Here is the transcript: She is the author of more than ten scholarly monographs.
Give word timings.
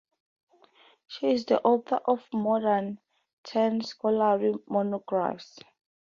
She 1.05 1.27
is 1.29 1.45
the 1.45 1.61
author 1.61 1.97
of 2.05 2.27
more 2.33 2.59
than 2.59 2.99
ten 3.43 3.81
scholarly 3.81 4.55
monographs. 4.67 5.59